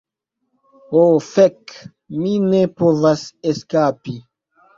Oh 1.01 1.19
fek, 1.25 1.73
mi 2.23 2.33
ne 2.47 2.63
povas 2.81 3.27
eskapi! 3.53 4.19